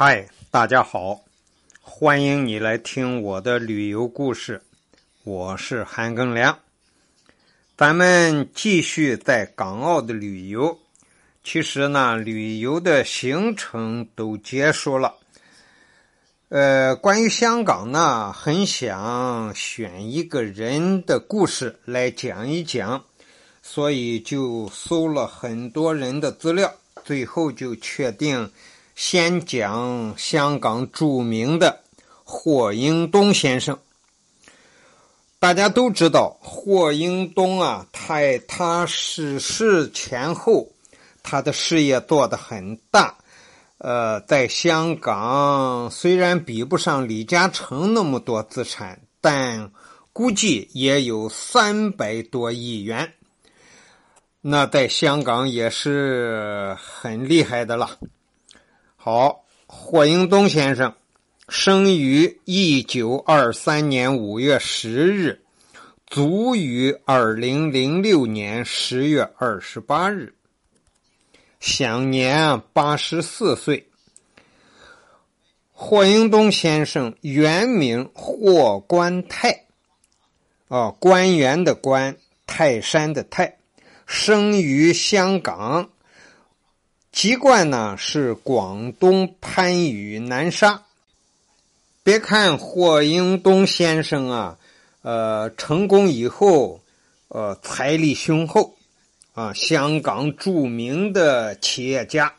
[0.00, 1.22] 嗨，大家好，
[1.80, 4.62] 欢迎你来听我的旅游故事。
[5.24, 6.56] 我是韩庚良，
[7.76, 10.78] 咱们继续在港澳的旅游。
[11.42, 15.16] 其实呢，旅游的行程都结束了。
[16.48, 23.04] 呃，关于香港呢，很想选一个人的故事来讲一讲，
[23.62, 26.72] 所以就搜了很多人的资料，
[27.04, 28.48] 最后就确定。
[29.00, 31.82] 先讲香港著名的
[32.24, 33.78] 霍英东先生。
[35.38, 40.66] 大家都知道，霍英东啊，他他逝世前后，
[41.22, 43.16] 他的事业做得很大。
[43.78, 49.70] 呃，在香港虽然比不上李嘉诚那么多资产，但
[50.12, 53.12] 估计也有三百多亿元。
[54.40, 57.96] 那在香港也是很厉害的了。
[59.00, 60.92] 好，霍英东先生
[61.48, 65.40] 生于一九二三年五月十日，
[66.08, 70.34] 卒于二零零六年十月二十八日，
[71.60, 73.86] 享年八十四岁。
[75.72, 79.66] 霍英东先生原名霍观泰，
[80.66, 82.16] 啊，官员的官，
[82.48, 83.58] 泰山的泰，
[84.06, 85.88] 生于香港。
[87.10, 90.84] 籍贯呢是广东番禺南沙。
[92.04, 94.58] 别看霍英东先生啊，
[95.02, 96.80] 呃，成功以后，
[97.28, 98.76] 呃，财力雄厚，
[99.34, 102.32] 啊，香港著名的企业家。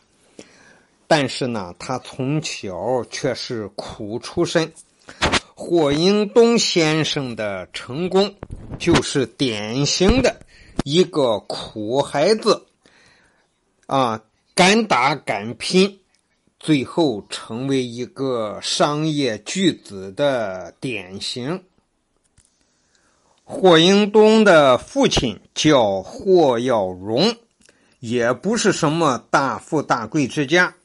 [1.07, 4.71] 但是呢，他从小却是苦出身。
[5.55, 8.33] 霍英东先生的成功，
[8.79, 10.39] 就是典型的
[10.83, 12.65] 一个苦孩子，
[13.87, 14.21] 啊。
[14.59, 16.01] 敢打敢拼，
[16.59, 21.63] 最后成为一个商业巨子的典型。
[23.45, 27.33] 霍英东的父亲叫霍耀荣，
[28.01, 30.75] 也不是什么大富大贵之家，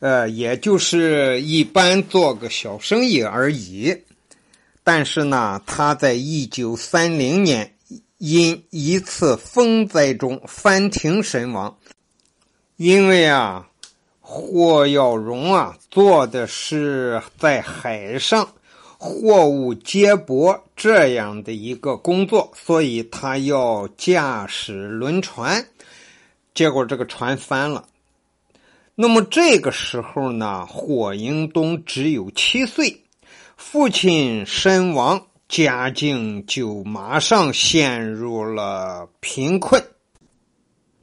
[0.00, 3.96] 呃，也就是一般做个小生意而已。
[4.82, 7.76] 但是呢，他在一九三零年
[8.18, 11.78] 因一次风灾中翻艇身亡。
[12.82, 13.68] 因为啊，
[14.22, 18.48] 霍耀荣啊做的是在海上
[18.96, 25.62] 货物接驳这样的一个工作，所以他要驾驶轮船，
[26.54, 27.84] 结果这个船翻了。
[28.94, 33.02] 那么这个时候呢，霍英东只有七岁，
[33.58, 39.84] 父亲身亡，家境就马上陷入了贫困。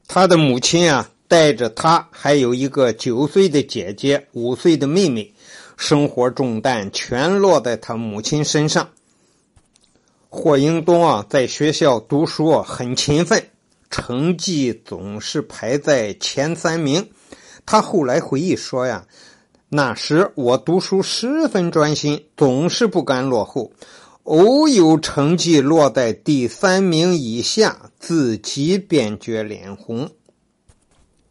[0.08, 1.08] 他的母亲啊。
[1.28, 5.34] 带着他，还有一个九岁的姐姐、五岁的妹妹，
[5.76, 8.90] 生活重担全落在他母亲身上。
[10.30, 13.50] 霍英东啊，在学校读书很勤奋，
[13.90, 17.10] 成绩总是排在前三名。
[17.66, 19.06] 他后来回忆说呀
[19.68, 23.72] ：“那时我读书十分专心，总是不甘落后，
[24.24, 30.10] 偶有成绩落在第三名以下，自己便觉脸红。”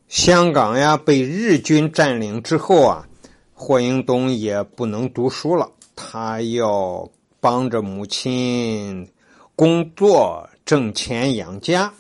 [0.09, 3.09] 香港呀，被日军占领之后啊，
[3.53, 9.09] 霍英东也不能读书了，他要帮着母亲
[9.57, 11.93] 工作挣钱养家。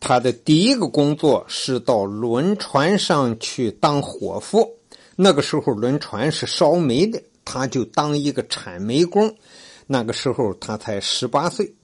[0.00, 4.66] 他的第一个工作是到轮船上去当伙夫，
[5.16, 9.36] 那个时候轮船是烧煤的，他就当一个铲煤工。
[9.86, 11.75] 那个时候他才十八岁。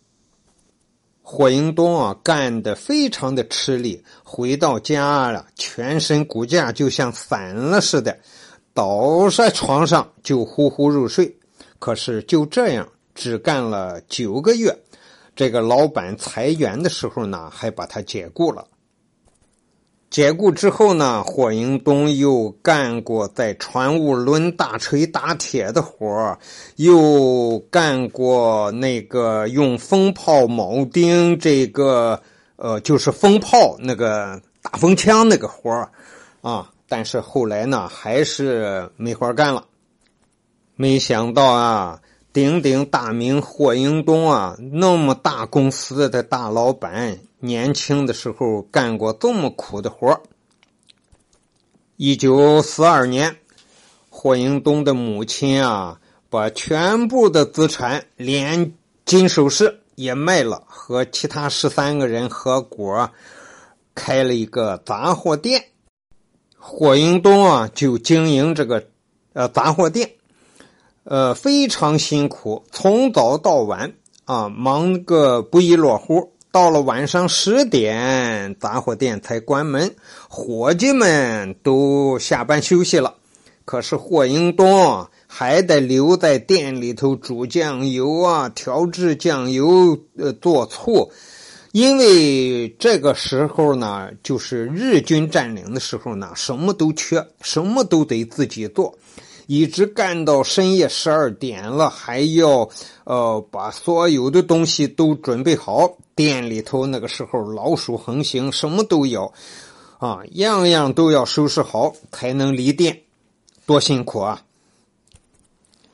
[1.23, 8.19] 霍英东啊，干得非常的吃力，回到家了，全身骨架就像散了似的，
[8.75, 11.35] 倒在床上就呼呼入睡。
[11.79, 14.77] 可是就这样，只干了九个月，
[15.35, 18.67] 这个老板裁员的时候呢，还把他解雇了。
[20.13, 26.39] 解雇之后呢，霍英东又干过在船坞抡大锤打铁的活
[26.77, 32.21] 又干过那个用风炮铆钉这个
[32.57, 35.89] 呃，就是风炮那个打风枪那个活
[36.43, 36.71] 啊。
[36.87, 39.65] 但是后来呢，还是没活干了。
[40.77, 41.99] 没想到啊，
[42.33, 47.19] 鼎鼎大名霍英东啊，那么大公司的大老板。
[47.41, 50.23] 年轻的时候干过这么苦的活
[51.97, 53.37] 一九四二年，
[54.09, 56.01] 霍英东的母亲啊，
[56.31, 58.73] 把全部的资产连
[59.05, 63.11] 金首饰也卖了，和其他十三个人合伙
[63.95, 65.65] 开了一个杂货店。
[66.57, 68.87] 霍英东啊，就经营这个
[69.33, 70.13] 呃杂货店，
[71.05, 73.93] 呃非常辛苦，从早到晚
[74.25, 76.33] 啊，忙个不亦乐乎。
[76.51, 79.95] 到了晚上十点，杂货店才关门，
[80.29, 83.15] 伙计们都下班休息了。
[83.65, 91.11] 可是霍英东还得留在店里头煮酱油啊，调制酱油，呃，做醋。
[91.71, 98.95] 因为这个时候呢，就是日军占领的时候呢，什么都缺，什么都得自己做。
[99.47, 102.69] 一直干到深夜十二点了，还要
[103.05, 105.97] 呃把所有的东西都准备好。
[106.15, 109.33] 店里头那个时候老鼠横行，什么都要
[109.99, 113.01] 啊，样样都要收拾好才能离店，
[113.65, 114.43] 多辛苦啊！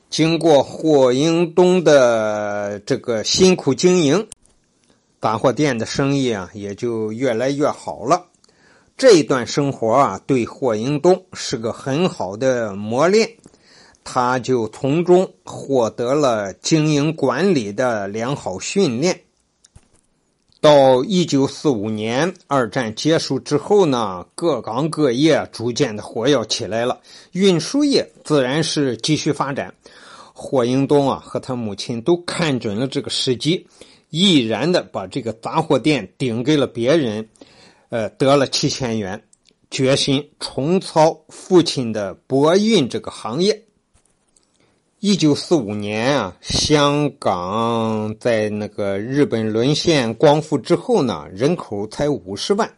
[0.09, 4.27] 经过霍英东的这个辛苦经营，
[5.21, 8.25] 杂货店的生意啊也就越来越好了。
[8.99, 13.29] 这一段生活啊，对霍英东是个很好的磨练，
[14.03, 19.21] 他就从中获得了经营管理的良好训练。
[20.59, 26.99] 到一九四五年二战结束之后呢，各行各业逐渐的活跃起来了，
[27.31, 29.73] 运输业自然是继续发展。
[30.33, 33.65] 霍英东啊和他母亲都看准了这个时机，
[34.09, 37.25] 毅然的把这个杂货店顶给了别人。
[37.89, 39.23] 呃，得了七千元，
[39.71, 43.65] 决心重操父亲的博运这个行业。
[44.99, 52.71] 一九四五年啊，香港在那个日本沦陷光复之后呢，人口才五十万，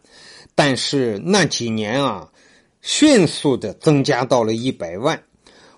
[0.54, 2.30] 但是那几年啊，
[2.80, 5.22] 迅速的增加到了一百万。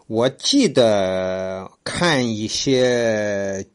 [0.06, 3.66] 我记得看一些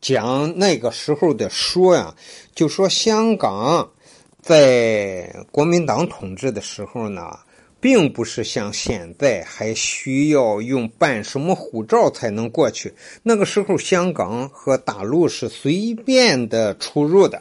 [0.00, 2.16] 讲那个时候的书呀，
[2.52, 3.88] 就说香港。
[4.42, 7.22] 在国民党统治的时候呢，
[7.80, 12.92] 并不是像现在还需要用办什么护照才能过去。
[13.22, 17.40] 那个时候，香港和大陆是随便的出入的。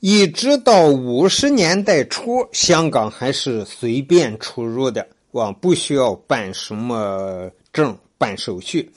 [0.00, 8.90] 一直到五十年代初，香港还是随便出入的，往，不需要办什么证、办手续。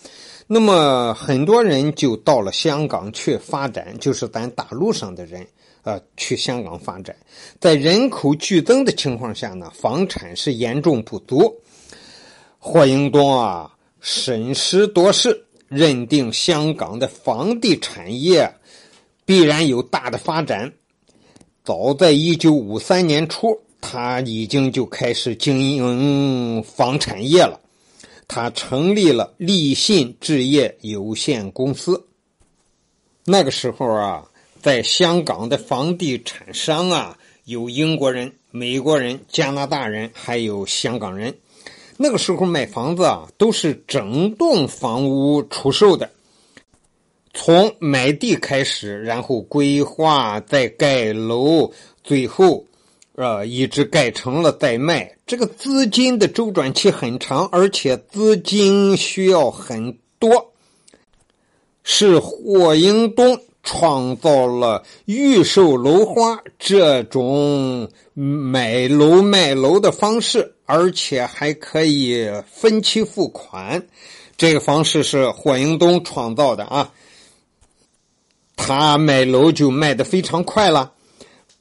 [0.48, 5.46] 那么很多人就到了香港去发展，就是咱大陆上的人。
[5.84, 7.16] 呃，去香港发展，
[7.60, 11.62] 在人口剧增的情况下呢，房产是严重不足。
[12.58, 13.72] 霍英东啊，
[14.02, 18.52] 审时度势，认定香港的房地产业
[19.26, 20.74] 必然有大的发展。
[21.64, 27.62] 早在一九五三年初，他已经就开始经营房产业了。
[28.28, 32.06] 他成立了立信置业有限公司。
[33.24, 34.26] 那个时候啊。
[34.62, 41.38] 在香港的房地产商啊，有英国人、美国人、加拿大人，还有香港人。
[41.98, 46.10] 那个时候买房子啊，都是整栋房屋出售的，
[47.32, 51.72] 从买地开始，然后规划，再盖楼，
[52.04, 52.66] 最后，
[53.16, 55.16] 呃，一直盖成了再卖。
[55.26, 60.54] 这个资金的周转期很长，而且资金需要很多，
[61.84, 63.40] 是霍英东。
[63.68, 73.88] 创造了预售楼花这种买楼卖楼的方式，而且还可以分期付款。
[74.38, 76.92] 这个方式是霍英东创造的啊，
[78.56, 80.92] 他卖楼就卖的非常快了。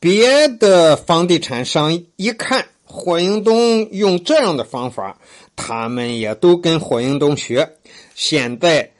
[0.04, 5.16] 别的房地产商一看霍英东用这样的方法，
[5.56, 7.66] 他们也都跟霍英东学，
[8.14, 8.90] 现在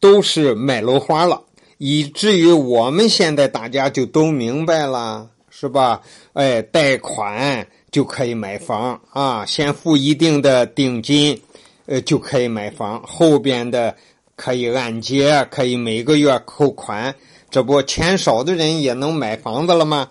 [0.00, 1.42] 都是卖楼花了。
[1.76, 6.00] 以至于我们现在大家就都明白了，是吧？
[6.32, 11.38] 哎，贷款就可以买房啊，先付一定的定金，
[11.84, 13.02] 呃，就可以买房。
[13.06, 13.94] 后边的
[14.36, 17.14] 可以按揭，可以每个月扣款，
[17.50, 20.08] 这不钱少的人也能买房子了吗？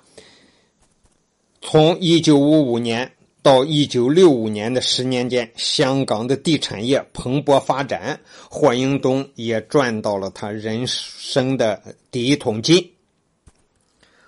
[1.62, 3.12] 从一九五五年。
[3.42, 12.92] 到一九六五年的十年间，香港的地产业蓬勃发展，霍英东也赚到了他人生的第一桶金。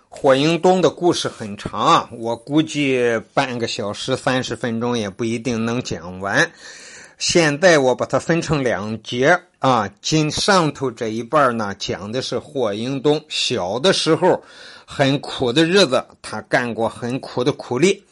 [0.08, 3.02] 霍英东的故事很长啊，我估计
[3.34, 6.50] 半个小时、三十分钟也不一定能讲完。
[7.22, 14.44] 现在我把它分成两节啊，今上头这一半呢，讲的是霍英东小的时候
[14.88, 18.04] 很苦的日子，他干过很苦的苦力。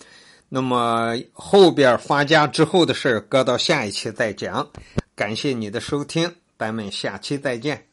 [0.47, 4.69] 那么后边发家之后的事，搁到下一期再讲。
[5.15, 7.88] 感谢你的收听，咱们下期再见。